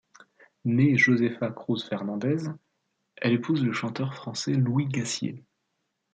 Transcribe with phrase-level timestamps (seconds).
[0.65, 2.47] Née Josefa Cruz-Fernandez,
[3.17, 5.43] elle épouse le chanteur français Louis Gassier.